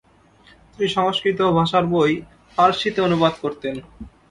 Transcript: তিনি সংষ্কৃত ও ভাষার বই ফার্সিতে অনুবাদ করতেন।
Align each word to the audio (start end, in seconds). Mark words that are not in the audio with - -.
তিনি 0.71 0.89
সংষ্কৃত 0.97 1.37
ও 1.43 1.51
ভাষার 1.59 1.85
বই 1.93 2.13
ফার্সিতে 2.57 2.99
অনুবাদ 3.07 3.33
করতেন। 3.43 3.75